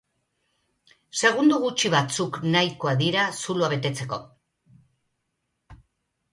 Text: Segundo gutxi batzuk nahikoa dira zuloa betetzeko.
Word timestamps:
Segundo 1.21 1.59
gutxi 1.65 1.91
batzuk 1.97 2.41
nahikoa 2.57 2.95
dira 3.03 3.29
zuloa 3.43 3.71
betetzeko. 3.77 4.21